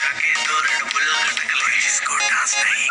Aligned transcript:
नशा 0.00 0.12
के 0.18 0.32
तोरण 0.44 0.84
बुलंद 0.84 1.38
टकले 1.38 1.76
इसको 1.78 2.16
डांस 2.16 2.54
नहीं 2.58 2.89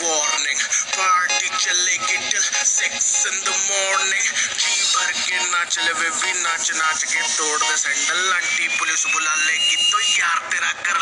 वार्निंग 0.00 0.60
पार्टी 0.96 1.48
चलेगी 1.64 2.16
till 2.30 2.42
six 2.70 3.08
in 3.26 3.38
the 3.44 3.54
morning 3.70 4.28
जी 4.62 4.74
भर 4.94 5.12
के 5.20 5.38
ना 5.50 5.64
चले 5.64 5.92
वे 6.00 6.10
भी 6.20 6.32
नाच 6.42 6.70
नाच 6.80 7.04
के 7.12 7.20
तोड़ 7.36 7.58
दे 7.62 7.76
सैंडल 7.84 8.32
आंटी 8.34 8.68
पुलिस 8.78 9.06
बुला 9.14 9.34
लेगी 9.46 9.76
तो 9.90 10.00
यार 10.18 10.38
तेरा 10.52 10.72
कर 10.88 11.00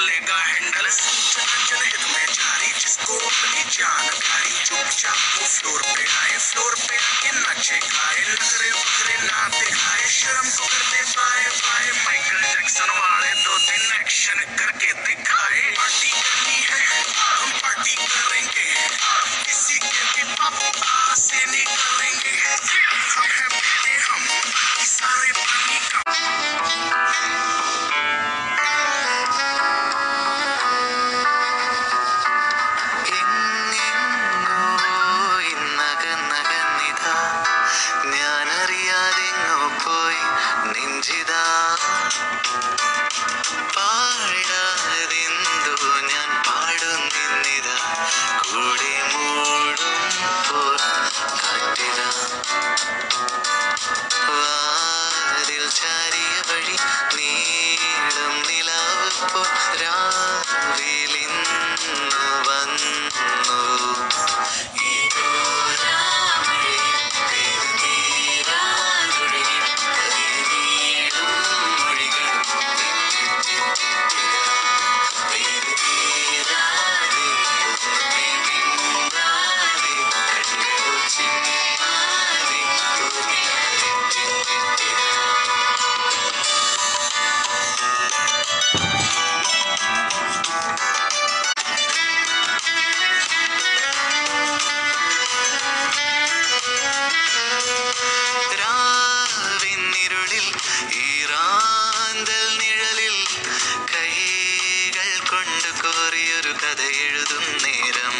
കൊണ്ട് 105.30 105.70
കോറിയൊരു 105.82 106.52
കഥ 106.62 106.80
എഴുതും 107.04 107.44
നേരം. 107.64 108.16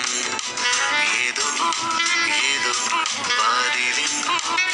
ഏതോ 1.19 1.49
ഏതോ 2.43 2.73
വാതിലിൻ 3.39 4.15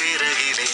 പിറകിലെ 0.01 0.67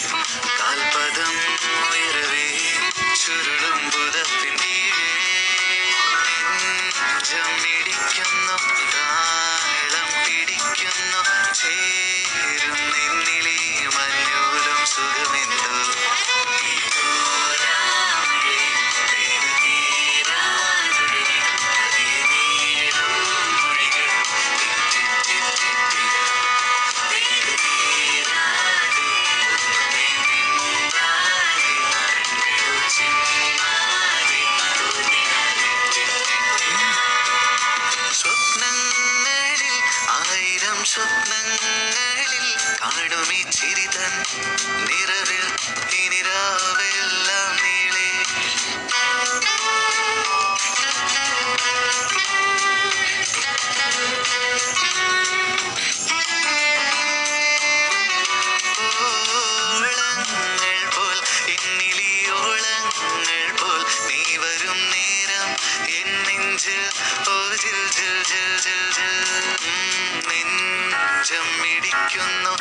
നിറവിൽ 44.31 45.45
ഓളങ്ങൾ 62.39 63.45
പോൽ 63.61 63.81
പോൽ 63.81 63.83
നീ 64.09 64.21
വരും 64.37 64.79
നേരം 64.93 65.49
എൻ 65.91 66.11
നെഞ്ചിൽ 66.27 66.83
ജിൽ 67.57 67.81
ജിൽ 67.97 68.53
ജിൽ 68.61 68.83
ജിൽ 68.93 69.17
ഇടിക്കുന്നു. 71.71 72.53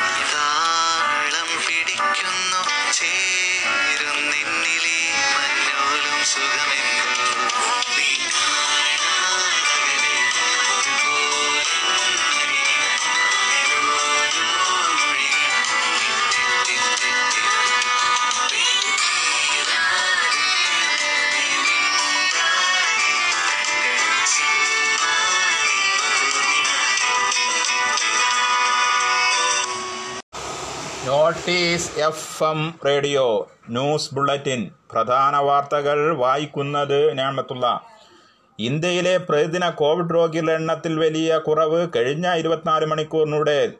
Notice 31.08 32.00
F 32.00 32.44
M 32.44 32.74
radio 32.86 33.50
news 33.70 34.14
bulletin 34.14 34.70
പ്രധാന 34.92 35.36
വാർത്തകൾ 35.36 36.16
വായിക്കുന്നത് 36.16 37.18
ഞാമത്തുള്ള 37.18 37.80
ഇന്ത്യയിലെ 38.58 39.16
പ്രതിദിന 39.16 39.68
കോവിഡ് 39.70 40.14
രോഗികളുടെ 40.14 40.52
എണ്ണത്തിൽ 40.52 41.00
വലിയ 41.00 41.38
കുറവ് 41.38 41.88
കഴിഞ്ഞ 41.96 42.34
ഇരുപത്തിനാല് 42.34 42.86
മണിക്കൂറിനൂടെ. 42.86 43.72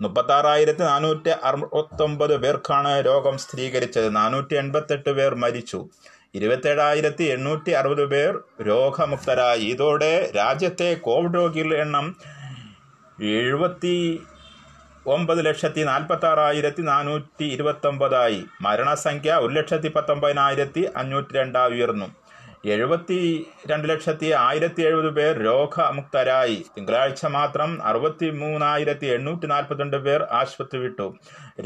മുപ്പത്താറായിരത്തി 0.00 0.80
നാനൂറ്റി 0.80 1.30
അറുപത്തൊമ്പത് 1.44 2.36
പേർക്കാണ് 2.36 3.06
രോഗം 3.06 3.38
സ്ഥിരീകരിച്ചത്. 3.38 4.16
നാനൂറ്റി 4.16 4.54
എൺപത്തെട്ട് 4.54 5.10
പേർ 5.10 5.34
മരിച്ചു. 5.34 5.88
ഇരുപത്തേഴായിരത്തി 6.34 7.24
എണ്ണൂറ്റി 7.24 7.70
അറുപത് 7.70 8.06
പേർ 8.06 8.38
രോഗമുക്തരായി. 8.62 9.60
ഇതോടെ 9.60 10.32
രാജ്യത്തെ 10.36 10.94
കോവിഡ് 10.94 11.34
രോഗികളുടെ 11.34 11.80
എണ്ണം 11.80 12.16
എഴുപത്തി 13.22 14.22
ഒമ്പത് 15.06 15.46
ലക്ഷത്തി 15.46 15.80
നാൽപ്പത്തി 15.80 16.26
ആറായിരത്തി 16.26 16.82
നാനൂറ്റി 16.82 17.44
ഇരുപത്തൊമ്പതായി. 17.44 18.44
മരണസംഖ്യ 18.60 19.32
ഒരു 19.32 19.52
ലക്ഷത്തി 19.52 19.88
പത്തൊമ്പതിനായിരത്തി 19.88 20.88
അഞ്ഞൂറ്റി 20.96 21.34
രണ്ടായി 21.34 21.70
ഉയർന്നു. 21.70 22.06
എഴുപത്തി 22.64 23.46
രണ്ട് 23.70 23.88
ലക്ഷത്തി 23.88 24.32
ആയിരത്തി 24.32 24.82
എഴുപത് 24.82 25.10
പേർ 25.14 25.38
രോഗമുക്തരായി. 25.38 26.64
തിങ്കളാഴ്ച 26.76 27.26
മാത്രം 27.26 27.82
അറുപത്തി 27.82 28.30
മൂന്നായിരത്തി 28.30 29.06
എണ്ണൂറ്റി 29.06 29.46
നാൽപ്പത്തിരണ്ട് 29.46 29.96
പേർ 29.96 30.26
ആശുപത്രി 30.30 30.80
വിട്ടു. 30.80 31.14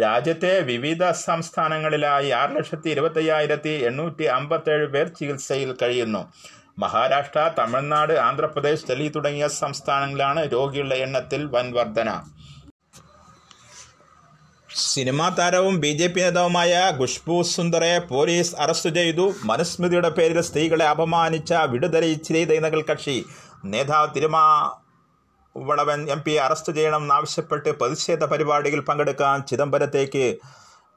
രാജ്യത്തെ 0.03 0.61
വിവിധ 0.61 1.11
സംസ്ഥാനങ്ങളിലായി 1.11 2.31
ആറ് 2.31 2.57
ലക്ഷത്തി 2.57 2.89
ഇരുപത്തയ്യായിരത്തി 2.89 3.69
എണ്ണൂറ്റി 3.69 4.25
അമ്പത്തേഴ് 4.25 4.87
പേർ 4.87 5.09
ചികിത്സയിൽ 5.09 5.75
കഴിയുന്നു. 5.83 6.33
മഹാരാഷ്ട്ര 6.79 7.51
തമിഴ്നാട് 7.59 8.13
ആന്ധ്രാപ്രദേശ് 8.13 8.87
ഡൽഹി 8.91 9.09
തുടങ്ങിയ 9.09 9.49
സംസ്ഥാനങ്ങളിലാണ് 9.49 10.53
രോഗികളുടെ 10.53 10.95
എണ്ണത്തിൽ 10.95 11.45
വൻ 11.45 11.73
വർധന. 11.73 12.23
സിനിമാ 14.95 15.29
താരവും 15.29 15.81
ബി 15.81 15.91
ജെ 15.99 16.07
പി 16.07 16.21
നേതാവുമായ 16.21 16.73
ഖുഷ്ബു 17.01 17.43
സുന്ദറെ 17.43 17.99
പോലീസ് 17.99 18.53
അറസ്റ്റ് 18.65 18.91
ചെയ്തു. 18.95 19.25
മനുസ്മൃതിയുടെ 19.45 20.09
പേരിൽ 20.09 20.41
സ്ത്രീകളെ 20.41 20.87
അപമാനിച്ച 20.89 21.53
വിടുതലി 21.73 22.13
ചെയ്ത 22.29 22.83
കക്ഷി. 22.91 23.17
നേതാവ് 23.65 24.09
തിരുമാ 24.17 24.45
വളവൻ 25.57 26.01
എം 26.11 26.21
പി 26.27 26.35
അറസ്റ്റ് 26.47 26.73
ചെയ്യണമെന്നാവശ്യപ്പെട്ട് 26.73 27.71
പ്രതിഷേധ 27.81 28.25
പരിപാടിയിൽ 28.25 28.81
പങ്കെടുക്കാൻ 28.81 29.43
ചിദംബരത്തേക്ക് 29.51 30.27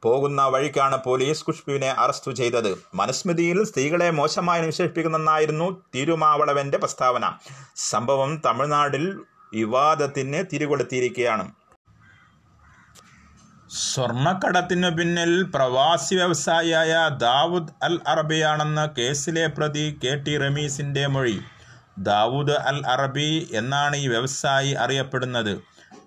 പോകുന്ന 0.04 0.42
വഴിക്കാണ് 0.54 0.98
പോലീസ് 1.04 1.46
ഖുഷ്ബുവിനെ 1.50 1.90
അറസ്റ്റ് 1.90 2.32
ചെയ്തത്. 2.32 2.72
മനുസ്മൃതിയിൽ 2.96 3.60
സ്ത്രീകളെ 3.64 4.10
മോശമായി 4.20 4.66
വിശേഷിപ്പിക്കുന്നെന്നായിരുന്നു 4.66 5.70
തിരുമാവളവന്റെ 5.96 6.78
പ്രസ്താവന. 6.78 7.26
സംഭവം 7.92 8.34
തമിഴ്നാടിൽ 8.46 9.06
വിവാദത്തിന് 9.54 10.42
തിരികൊളുത്തിയിരിക്കുകയാണ്. 10.54 11.48
സ്വർണക്കടത്തിനു 13.70 14.90
പിന്നിൽ 14.90 15.44
പ്രവാസി 15.44 16.16
വ്യവസായിയായ 16.16 17.10
ദാവൂദ് 17.18 17.84
അൽ 17.84 18.00
അറബിയാണെന്ന് 18.08 19.00
കേസിലെ 19.00 19.48
പ്രതി 19.48 20.00
കെ 20.04 20.16
ടി 20.16 20.38
റമീസിന്റെ 20.38 21.08
മൊഴി. 21.08 21.40
ദാവൂദ് 22.00 22.52
അൽ 22.52 22.88
അറബി 22.88 23.48
എന്നാണ് 23.54 23.96
ഈ 23.96 24.08
വ്യവസായി 24.08 24.72
അറിയപ്പെടുന്നത്. 24.72 25.60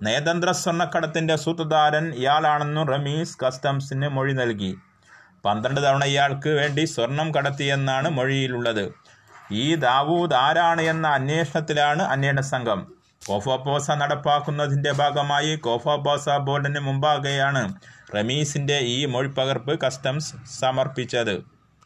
നയതന്ത്ര 0.03 0.53
സ്വർണക്കടത്തിന്റെ 0.53 1.37
സൂത്രധാരൻ 1.37 2.15
ഇയാളാണെന്നും 2.15 2.87
റമീസ് 2.87 3.39
കസ്റ്റംസിന് 3.45 4.09
മൊഴി 4.09 4.33
നൽകി. 4.33 4.77
പന്ത്രണ്ട് 5.45 5.81
തവണ 5.81 6.05
ഇയാൾക്ക് 6.05 6.49
വേണ്ടി 6.49 6.85
സ്വർണം 6.85 7.35
കടത്തിയെന്നാണ് 7.35 8.09
മൊഴിയിലുള്ളത്. 8.09 8.95
ഈ 9.53 9.75
ദാവൂദ് 9.75 10.35
ആരാണ് 10.35 10.83
എന്ന 10.83 11.09
അന്വേഷണത്തിലാണ് 11.09 12.03
അന്വേഷണ 12.03 12.41
സംഘം. 12.41 13.00
കോഫോപോസ 13.31 13.91
നടപ്പാക്കുന്നതിന്റെ 14.03 14.93
ഭാഗമായി 15.00 15.55
കോഫോപോസ 15.69 16.37
ബോർഡിന് 16.49 16.81
മുമ്പാകെയാണ് 16.81 17.62
റമീസിന്റെ 18.17 18.79
ഈ 18.94 18.99
മൊഴിപ്പകർപ്പ് 19.15 19.75
കസ്റ്റംസ് 19.85 20.32
സമർപ്പിച്ചത്. 20.61 21.35